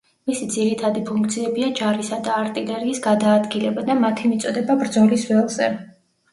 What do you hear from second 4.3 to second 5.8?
მიწოდება ბრძოლის ველზე.